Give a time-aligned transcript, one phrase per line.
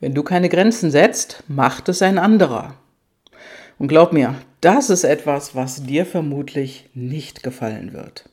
[0.00, 2.74] Wenn du keine Grenzen setzt, macht es ein anderer.
[3.78, 8.26] Und glaub mir, das ist etwas, was dir vermutlich nicht gefallen wird.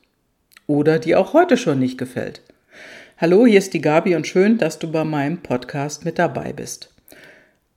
[0.66, 2.40] Oder dir auch heute schon nicht gefällt.
[3.18, 6.88] Hallo, hier ist die Gabi und schön, dass du bei meinem Podcast mit dabei bist.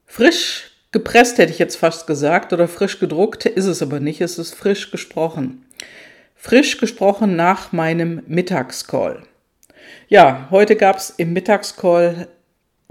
[0.05, 4.39] Frisch gepresst hätte ich jetzt fast gesagt oder frisch gedruckt ist es aber nicht, es
[4.39, 5.65] ist frisch gesprochen.
[6.37, 9.23] Frisch gesprochen nach meinem Mittagscall.
[10.07, 12.29] Ja, heute gab es im Mittagscall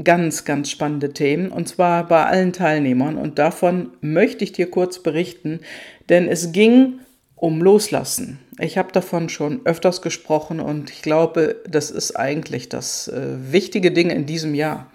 [0.04, 5.02] ganz, ganz spannende Themen und zwar bei allen Teilnehmern und davon möchte ich dir kurz
[5.02, 5.60] berichten,
[6.08, 7.00] denn es ging
[7.34, 8.38] um Loslassen.
[8.58, 13.92] Ich habe davon schon öfters gesprochen und ich glaube, das ist eigentlich das äh, wichtige
[13.92, 14.90] Ding in diesem Jahr.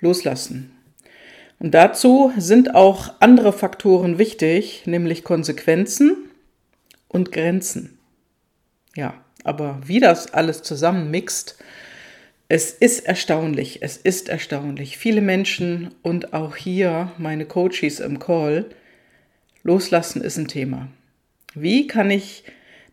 [0.00, 0.72] Loslassen.
[1.58, 6.16] Und dazu sind auch andere Faktoren wichtig, nämlich Konsequenzen
[7.08, 7.98] und Grenzen.
[8.94, 11.56] Ja, aber wie das alles zusammenmixt,
[12.48, 14.96] es ist erstaunlich, es ist erstaunlich.
[14.96, 18.66] Viele Menschen und auch hier meine Coaches im Call,
[19.62, 20.88] loslassen ist ein Thema.
[21.54, 22.44] Wie kann ich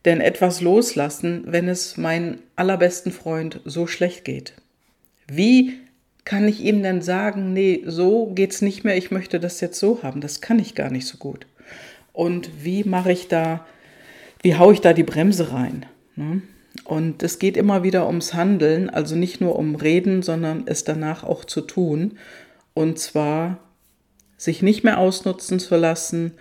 [0.04, 4.54] denn etwas loslassen, wenn es meinem allerbesten Freund so schlecht geht?
[5.28, 5.80] Wie
[6.26, 10.04] kann ich ihm denn sagen, nee, so geht's nicht mehr, ich möchte das jetzt so
[10.04, 10.20] haben?
[10.20, 11.48] Das kann ich gar nicht so gut.
[12.12, 13.66] Und wie mache ich da,
[14.42, 15.86] wie haue ich da die Bremse rein?
[16.16, 16.42] Ne?
[16.86, 21.24] Und es geht immer wieder ums Handeln, also nicht nur um Reden, sondern es danach
[21.24, 22.18] auch zu tun.
[22.74, 23.58] Und zwar
[24.38, 26.34] sich nicht mehr ausnutzen zu lassen,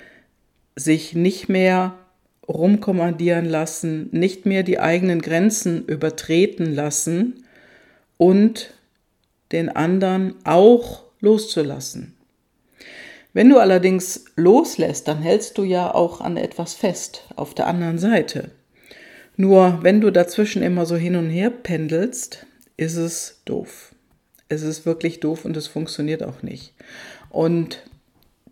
[0.77, 1.95] sich nicht mehr
[2.47, 7.45] rumkommandieren lassen, nicht mehr die eigenen Grenzen übertreten lassen
[8.19, 8.75] und
[9.50, 12.15] den anderen auch loszulassen.
[13.33, 17.98] Wenn du allerdings loslässt, dann hältst du ja auch an etwas fest auf der anderen
[17.98, 18.50] Seite.
[19.36, 22.46] Nur wenn du dazwischen immer so hin und her pendelst,
[22.77, 23.92] ist es doof.
[24.48, 26.74] Es ist wirklich doof und es funktioniert auch nicht.
[27.30, 27.82] Und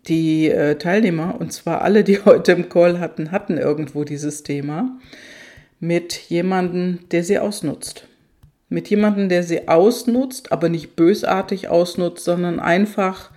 [0.07, 4.97] die äh, Teilnehmer, und zwar alle, die heute im Call hatten, hatten irgendwo dieses Thema
[5.79, 8.07] mit jemandem, der sie ausnutzt.
[8.69, 13.31] Mit jemandem, der sie ausnutzt, aber nicht bösartig ausnutzt, sondern einfach,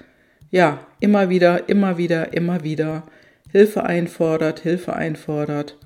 [0.51, 3.05] ja, immer wieder, immer wieder, immer wieder
[3.53, 5.77] Hilfe einfordert, Hilfe einfordert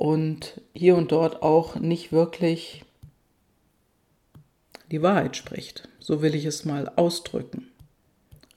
[0.00, 2.86] und hier und dort auch nicht wirklich
[4.90, 5.90] die Wahrheit spricht.
[5.98, 7.68] So will ich es mal ausdrücken.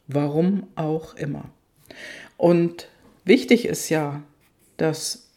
[0.08, 1.50] Warum auch immer.
[2.38, 2.88] Und
[3.26, 4.24] wichtig ist ja,
[4.78, 5.28] dass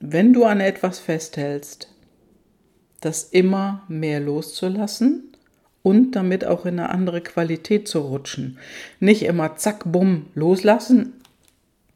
[0.00, 1.94] wenn du an etwas festhältst,
[3.00, 5.32] das immer mehr loszulassen
[5.84, 8.58] und damit auch in eine andere Qualität zu rutschen.
[8.98, 11.12] Nicht immer zack, bumm, loslassen,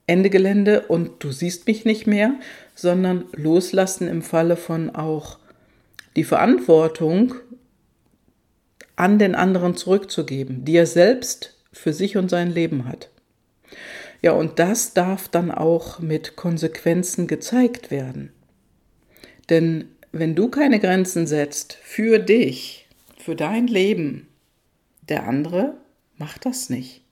[0.06, 2.34] Ende Gelände und du siehst mich nicht mehr,
[2.80, 5.38] sondern loslassen im Falle von auch
[6.16, 7.34] die Verantwortung
[8.96, 13.10] an den anderen zurückzugeben, die er selbst für sich und sein Leben hat.
[14.22, 18.32] Ja, und das darf dann auch mit Konsequenzen gezeigt werden.
[19.48, 24.28] Denn wenn du keine Grenzen setzt für dich, für dein Leben,
[25.08, 25.74] der andere
[26.18, 27.02] macht das nicht.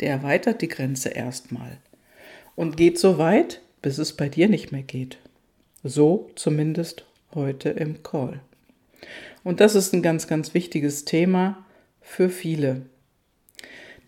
[0.00, 1.78] Der erweitert die Grenze erstmal
[2.56, 5.18] und geht so weit, bis es bei dir nicht mehr geht.
[5.82, 7.04] So zumindest
[7.34, 8.40] heute im Call.
[9.44, 11.64] Und das ist ein ganz, ganz wichtiges Thema
[12.02, 12.82] für viele.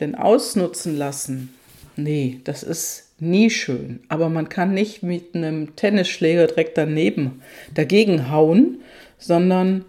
[0.01, 1.55] Denn ausnutzen lassen,
[1.97, 4.01] nee, das ist nie schön.
[4.09, 7.43] Aber man kann nicht mit einem Tennisschläger direkt daneben
[7.75, 8.81] dagegen hauen,
[9.19, 9.85] sondern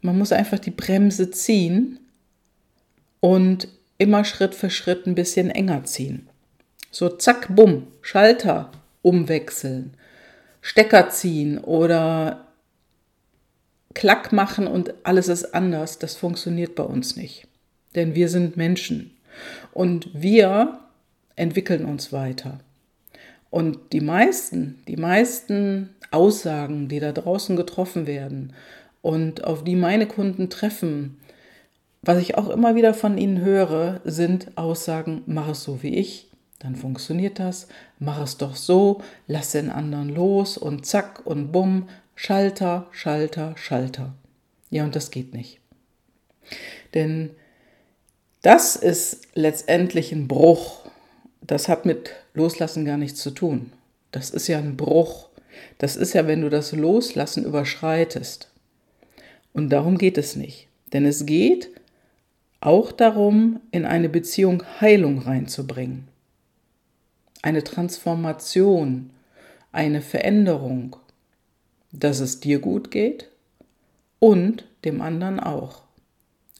[0.00, 1.98] man muss einfach die Bremse ziehen
[3.20, 3.68] und
[3.98, 6.28] immer Schritt für Schritt ein bisschen enger ziehen.
[6.90, 8.70] So zack, bumm, Schalter
[9.06, 9.94] umwechseln,
[10.60, 12.48] Stecker ziehen oder
[13.94, 17.46] Klack machen und alles ist anders, das funktioniert bei uns nicht.
[17.94, 19.16] Denn wir sind Menschen
[19.72, 20.80] und wir
[21.36, 22.58] entwickeln uns weiter.
[23.48, 28.54] Und die meisten, die meisten Aussagen, die da draußen getroffen werden
[29.02, 31.18] und auf die meine Kunden treffen,
[32.02, 36.25] was ich auch immer wieder von ihnen höre, sind Aussagen, mach es so wie ich,
[36.58, 37.68] dann funktioniert das.
[37.98, 44.14] Mach es doch so, lass den anderen los und zack und bumm, Schalter, Schalter, Schalter.
[44.70, 45.60] Ja, und das geht nicht.
[46.94, 47.30] Denn
[48.42, 50.86] das ist letztendlich ein Bruch.
[51.42, 53.72] Das hat mit Loslassen gar nichts zu tun.
[54.12, 55.28] Das ist ja ein Bruch.
[55.78, 58.50] Das ist ja, wenn du das Loslassen überschreitest.
[59.52, 60.68] Und darum geht es nicht.
[60.92, 61.70] Denn es geht
[62.60, 66.08] auch darum, in eine Beziehung Heilung reinzubringen
[67.46, 69.10] eine Transformation,
[69.70, 70.96] eine Veränderung,
[71.92, 73.28] dass es dir gut geht
[74.18, 75.82] und dem anderen auch.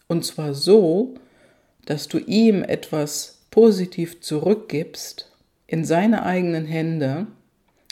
[0.07, 1.15] Und zwar so,
[1.87, 5.33] dass du ihm etwas positiv zurückgibst
[5.67, 7.27] in seine eigenen Hände,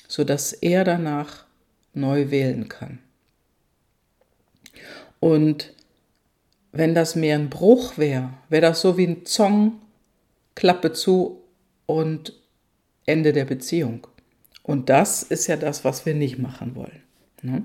[0.07, 1.47] sodass er danach
[1.95, 3.01] neu wählen kann.
[5.19, 5.73] Und
[6.71, 9.81] wenn das mehr ein Bruch wäre, wäre das so wie ein Zong,
[10.55, 11.41] Klappe zu
[11.87, 12.35] und
[13.07, 14.07] Ende der Beziehung.
[14.63, 17.03] Und das ist ja das, was wir nicht machen wollen.
[17.43, 17.65] Ne?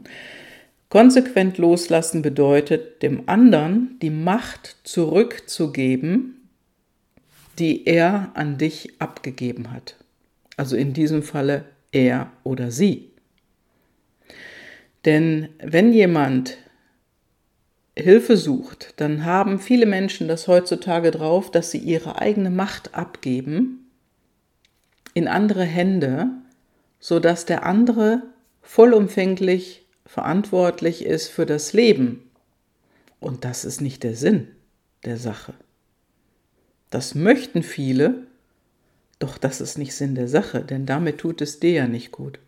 [0.89, 6.49] Konsequent loslassen bedeutet, dem anderen die Macht zurückzugeben,
[7.57, 9.95] die er an dich abgegeben hat.
[10.57, 13.11] Also in diesem Falle er oder sie.
[15.05, 16.57] Denn wenn jemand
[17.95, 23.78] Hilfe sucht, dann haben viele Menschen das heutzutage drauf, dass sie ihre eigene Macht abgeben
[25.19, 26.29] in andere Hände,
[27.01, 28.23] sodass der andere
[28.61, 32.29] vollumfänglich verantwortlich ist für das Leben.
[33.19, 34.47] Und das ist nicht der Sinn
[35.03, 35.53] der Sache.
[36.89, 38.27] Das möchten viele,
[39.19, 42.39] doch das ist nicht Sinn der Sache, denn damit tut es dir ja nicht gut.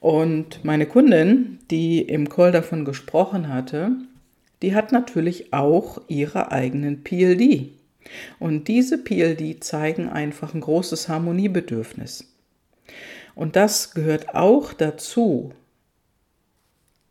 [0.00, 3.92] Und meine Kundin, die im Call davon gesprochen hatte,
[4.62, 7.72] die hat natürlich auch ihre eigenen PLD.
[8.38, 12.32] Und diese PLD zeigen einfach ein großes Harmoniebedürfnis.
[13.34, 15.52] Und das gehört auch dazu,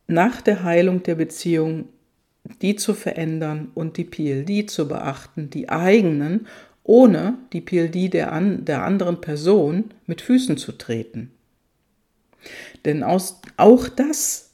[0.06, 1.88] nach der Heilung der Beziehung
[2.60, 6.46] die zu verändern und die PLD zu beachten, die eigenen,
[6.82, 11.30] ohne die PLD der, an, der anderen Person mit Füßen zu treten.
[12.84, 14.50] Denn aus, auch das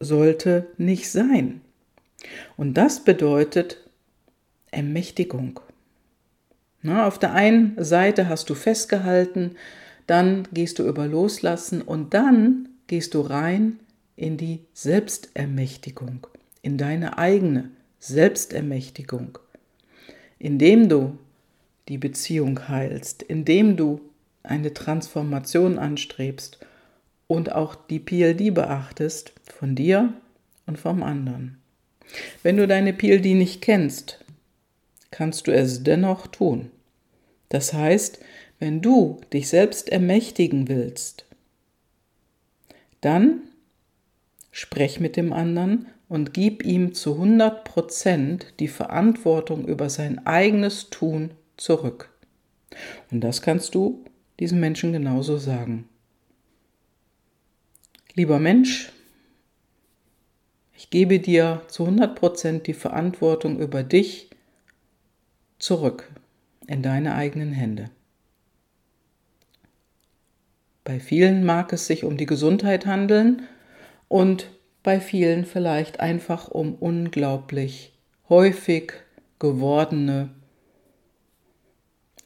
[0.00, 1.60] sollte nicht sein.
[2.56, 3.78] Und das bedeutet
[4.72, 5.60] Ermächtigung.
[6.82, 9.56] Na, auf der einen Seite hast du festgehalten,
[10.06, 13.80] dann gehst du über Loslassen und dann gehst du rein
[14.16, 16.26] in die Selbstermächtigung,
[16.62, 17.70] in deine eigene
[18.00, 19.38] Selbstermächtigung,
[20.38, 21.18] indem du
[21.88, 24.00] die Beziehung heilst, indem du
[24.42, 26.58] eine Transformation anstrebst
[27.26, 30.12] und auch die PLD beachtest von dir
[30.66, 31.58] und vom anderen.
[32.42, 34.24] Wenn du deine PLD nicht kennst,
[35.10, 36.70] kannst du es dennoch tun.
[37.48, 38.20] Das heißt,
[38.58, 41.26] wenn du dich selbst ermächtigen willst,
[43.00, 43.42] dann
[44.50, 50.90] sprech mit dem anderen und gib ihm zu 100 Prozent die Verantwortung über sein eigenes
[50.90, 52.10] Tun zurück.
[53.10, 54.04] Und das kannst du
[54.40, 55.88] diesem Menschen genauso sagen.
[58.14, 58.92] Lieber Mensch,
[60.76, 64.27] ich gebe dir zu 100 Prozent die Verantwortung über dich
[65.58, 66.10] zurück
[66.66, 67.90] in deine eigenen Hände.
[70.84, 73.42] Bei vielen mag es sich um die Gesundheit handeln
[74.08, 74.50] und
[74.82, 77.92] bei vielen vielleicht einfach um unglaublich
[78.28, 78.92] häufig
[79.38, 80.30] gewordene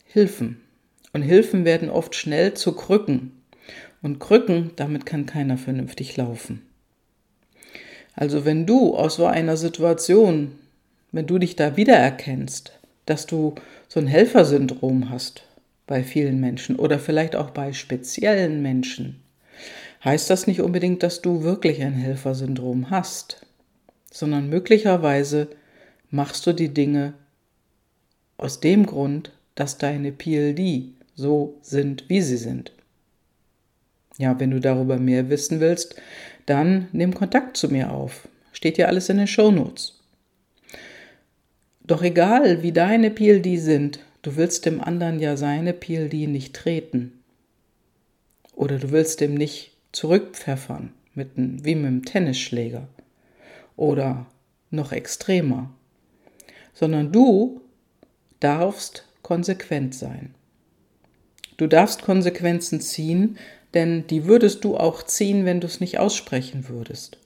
[0.06, 0.60] Hilfen.
[1.12, 3.42] Und Hilfen werden oft schnell zu Krücken.
[4.02, 6.62] Und Krücken, damit kann keiner vernünftig laufen.
[8.14, 10.58] Also wenn du aus so einer Situation,
[11.12, 13.54] wenn du dich da wiedererkennst, dass du
[13.88, 15.44] so ein Helfersyndrom hast
[15.86, 19.22] bei vielen Menschen oder vielleicht auch bei speziellen Menschen,
[20.04, 23.46] heißt das nicht unbedingt, dass du wirklich ein Helfersyndrom hast,
[24.10, 25.48] sondern möglicherweise
[26.10, 27.14] machst du die Dinge
[28.36, 32.72] aus dem Grund, dass deine PLD so sind, wie sie sind.
[34.18, 35.96] Ja, wenn du darüber mehr wissen willst,
[36.46, 38.28] dann nimm Kontakt zu mir auf.
[38.52, 40.01] Steht ja alles in den Show Notes.
[41.92, 47.22] Doch egal, wie deine PLD sind, du willst dem anderen ja seine PLD nicht treten.
[48.54, 52.88] Oder du willst dem nicht zurückpfeffern, mit, wie mit einem Tennisschläger.
[53.76, 54.24] Oder
[54.70, 55.68] noch extremer.
[56.72, 57.60] Sondern du
[58.40, 60.34] darfst konsequent sein.
[61.58, 63.36] Du darfst Konsequenzen ziehen,
[63.74, 67.18] denn die würdest du auch ziehen, wenn du es nicht aussprechen würdest.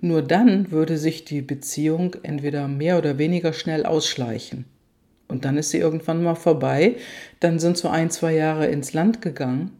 [0.00, 4.64] Nur dann würde sich die Beziehung entweder mehr oder weniger schnell ausschleichen.
[5.28, 6.96] Und dann ist sie irgendwann mal vorbei,
[7.38, 9.70] dann sind so ein, zwei Jahre ins Land gegangen.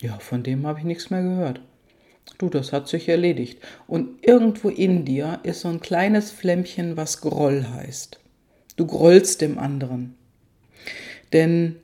[0.00, 1.60] Ja, von dem habe ich nichts mehr gehört.
[2.38, 3.60] Du, das hat sich erledigt.
[3.86, 8.20] Und irgendwo in dir ist so ein kleines Flämmchen, was Groll heißt.
[8.76, 10.14] Du grollst dem anderen.
[11.32, 11.76] Denn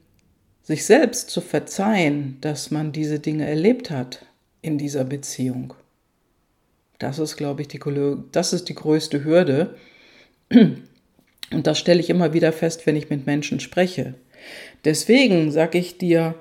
[0.63, 4.25] sich selbst zu verzeihen, dass man diese Dinge erlebt hat
[4.63, 5.75] in dieser Beziehung.
[6.99, 7.81] Das ist, glaube ich, die,
[8.33, 9.77] das ist die größte Hürde.
[10.51, 14.15] Und das stelle ich immer wieder fest, wenn ich mit Menschen spreche.
[14.85, 16.35] Deswegen sage ich dir,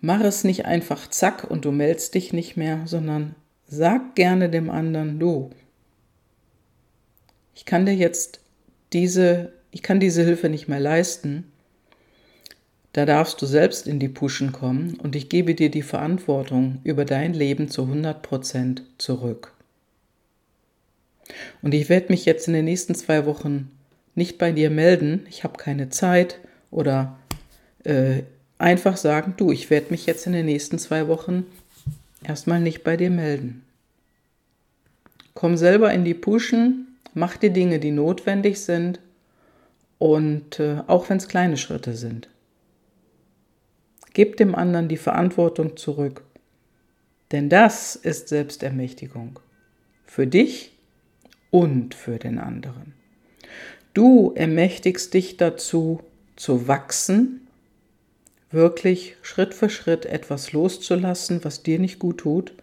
[0.00, 3.34] mach es nicht einfach zack und du meldest dich nicht mehr, sondern
[3.66, 5.50] sag gerne dem anderen, du,
[7.54, 8.40] ich kann dir jetzt
[8.92, 11.50] diese ich kann diese Hilfe nicht mehr leisten,
[12.92, 17.04] da darfst du selbst in die Puschen kommen und ich gebe dir die Verantwortung über
[17.04, 19.53] dein Leben zu 100 Prozent zurück.
[21.62, 23.70] Und ich werde mich jetzt in den nächsten zwei Wochen
[24.14, 26.38] nicht bei dir melden, ich habe keine Zeit
[26.70, 27.18] oder
[27.84, 28.22] äh,
[28.58, 31.44] einfach sagen, du, ich werde mich jetzt in den nächsten zwei Wochen
[32.22, 33.64] erstmal nicht bei dir melden.
[35.34, 39.00] Komm selber in die Puschen, mach die Dinge, die notwendig sind
[39.98, 42.28] und äh, auch wenn es kleine Schritte sind.
[44.12, 46.22] Gib dem anderen die Verantwortung zurück.
[47.32, 49.40] Denn das ist Selbstermächtigung.
[50.06, 50.73] Für dich
[51.54, 52.94] und für den anderen.
[53.92, 56.00] Du ermächtigst dich dazu,
[56.34, 57.46] zu wachsen,
[58.50, 62.54] wirklich Schritt für Schritt etwas loszulassen, was dir nicht gut tut,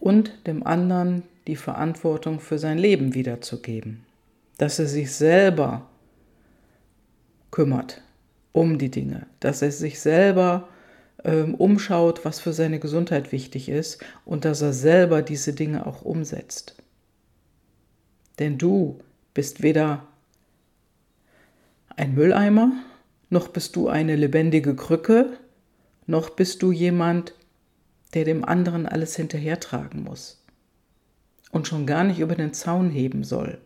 [0.00, 4.06] und dem anderen die Verantwortung für sein Leben wiederzugeben,
[4.56, 5.86] dass er sich selber
[7.50, 8.00] kümmert
[8.52, 10.66] um die Dinge, dass er sich selber
[11.24, 16.00] ähm, umschaut, was für seine Gesundheit wichtig ist und dass er selber diese Dinge auch
[16.00, 16.81] umsetzt.
[18.38, 18.98] Denn du
[19.34, 20.06] bist weder
[21.96, 22.72] ein Mülleimer,
[23.30, 25.38] noch bist du eine lebendige Krücke,
[26.06, 27.34] noch bist du jemand,
[28.14, 30.42] der dem anderen alles hinterhertragen muss
[31.50, 33.58] und schon gar nicht über den Zaun heben soll.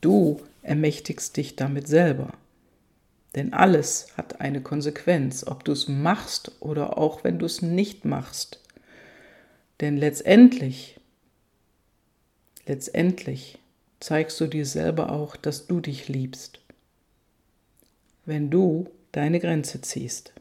[0.00, 2.32] Du ermächtigst dich damit selber.
[3.34, 8.04] Denn alles hat eine Konsequenz, ob du es machst oder auch wenn du es nicht
[8.04, 8.60] machst.
[9.80, 11.00] Denn letztendlich,
[12.66, 13.58] letztendlich
[14.00, 16.62] zeigst du dir selber auch, dass du dich liebst
[18.24, 20.32] wenn du deine Grenze ziehst.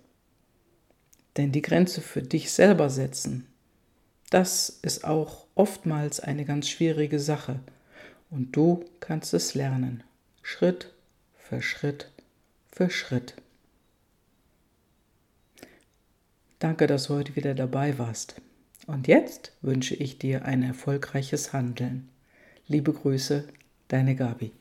[1.38, 3.48] Denn die Grenze für dich selber setzen,
[4.30, 7.60] das ist auch oftmals eine ganz schwierige Sache.
[8.30, 10.04] Und du kannst es lernen,
[10.42, 10.94] Schritt
[11.36, 12.12] für Schritt
[12.72, 13.36] für Schritt.
[16.60, 18.36] Danke, dass du heute wieder dabei warst.
[18.92, 22.10] Und jetzt wünsche ich dir ein erfolgreiches Handeln.
[22.68, 23.48] Liebe Grüße,
[23.88, 24.52] deine Gabi.